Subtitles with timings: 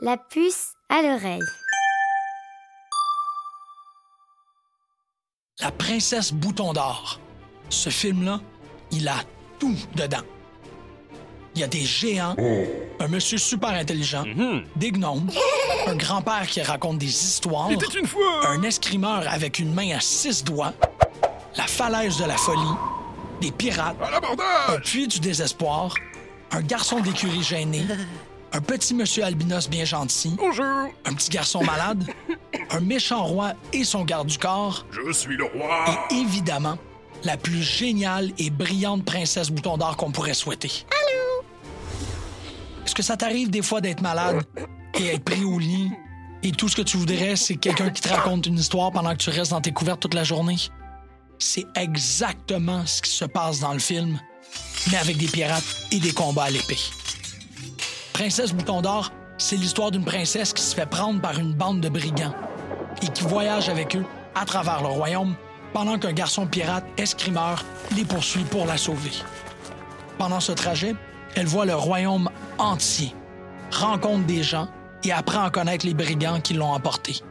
[0.00, 1.40] La puce à l'oreille.
[5.60, 7.20] La princesse Bouton d'Or.
[7.68, 8.40] Ce film-là,
[8.90, 9.16] il a
[9.60, 10.24] tout dedans.
[11.54, 12.34] Il y a des géants,
[12.98, 14.24] un monsieur super intelligent,
[14.74, 15.30] des gnomes,
[15.86, 20.00] un grand-père qui raconte des histoires, C'était une fois un escrimeur avec une main à
[20.00, 20.72] six doigts,
[21.56, 22.74] la falaise de la folie,
[23.42, 25.94] des pirates, à un puits du désespoir,
[26.50, 27.84] un garçon d'écurie gêné,
[28.52, 30.64] un petit monsieur albinos bien gentil, Bonjour
[31.04, 32.04] un petit garçon malade,
[32.70, 36.76] un méchant roi et son garde du corps, Je suis le roi et évidemment,
[37.24, 40.70] la plus géniale et brillante princesse bouton d'or qu'on pourrait souhaiter.
[40.90, 41.44] Allô?
[42.84, 44.42] Est-ce que ça t'arrive des fois d'être malade
[44.98, 45.90] et être pris au lit?
[46.42, 49.18] Et tout ce que tu voudrais, c'est quelqu'un qui te raconte une histoire pendant que
[49.18, 50.56] tu restes dans tes couvertes toute la journée?
[51.38, 54.18] C'est exactement ce qui se passe dans le film,
[54.90, 56.78] mais avec des pirates et des combats à l'épée.
[58.22, 61.88] Princesse Bouton d'Or, c'est l'histoire d'une princesse qui se fait prendre par une bande de
[61.88, 62.32] brigands
[63.02, 64.04] et qui voyage avec eux
[64.36, 65.34] à travers le royaume
[65.72, 67.64] pendant qu'un garçon pirate escrimeur
[67.96, 69.10] les poursuit pour la sauver.
[70.18, 70.94] Pendant ce trajet,
[71.34, 73.12] elle voit le royaume entier,
[73.72, 74.68] rencontre des gens
[75.02, 77.22] et apprend à connaître les brigands qui l'ont emporté,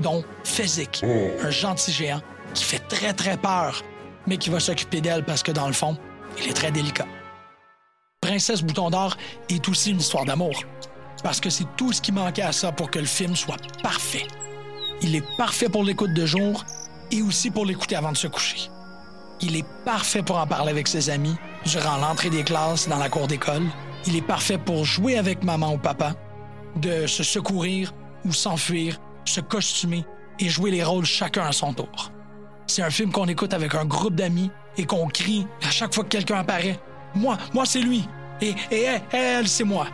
[0.00, 1.04] dont Fezzik,
[1.44, 2.22] un gentil géant
[2.54, 3.82] qui fait très très peur,
[4.26, 5.98] mais qui va s'occuper d'elle parce que dans le fond,
[6.38, 7.04] il est très délicat.
[8.38, 9.16] Princesse Bouton d'Or
[9.48, 10.62] est aussi une histoire d'amour,
[11.24, 14.28] parce que c'est tout ce qui manquait à ça pour que le film soit parfait.
[15.02, 16.64] Il est parfait pour l'écoute de jour
[17.10, 18.70] et aussi pour l'écouter avant de se coucher.
[19.40, 23.08] Il est parfait pour en parler avec ses amis durant l'entrée des classes dans la
[23.08, 23.64] cour d'école.
[24.06, 26.14] Il est parfait pour jouer avec maman ou papa,
[26.76, 27.92] de se secourir
[28.24, 30.04] ou s'enfuir, se costumer
[30.38, 32.12] et jouer les rôles chacun à son tour.
[32.68, 36.04] C'est un film qu'on écoute avec un groupe d'amis et qu'on crie à chaque fois
[36.04, 36.78] que quelqu'un apparaît.
[37.16, 38.06] Moi, moi c'est lui.
[38.40, 38.54] Et,
[39.46, 39.86] c'est moi.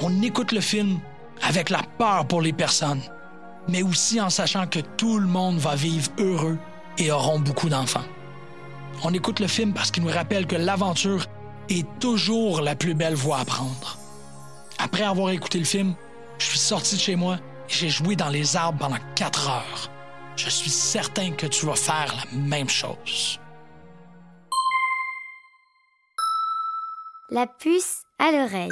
[0.00, 1.00] On écoute le film
[1.42, 3.02] avec la peur pour les personnes,
[3.68, 6.58] mais aussi en sachant que tout le monde va vivre heureux
[6.98, 8.04] et auront beaucoup d'enfants.
[9.04, 11.26] On écoute le film parce qu'il nous rappelle que l'aventure
[11.68, 13.98] est toujours la plus belle voie à prendre.
[14.78, 15.94] Après avoir écouté le film,
[16.38, 17.36] je suis sorti de chez moi
[17.68, 19.90] et j'ai joué dans les arbres pendant quatre heures.
[20.36, 23.38] Je suis certain que tu vas faire la même chose.
[27.32, 28.68] La puce à l'oreille.